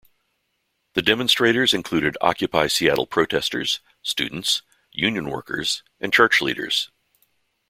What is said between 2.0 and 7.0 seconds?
Occupy Seattle protesters, students, union workers, and church leaders.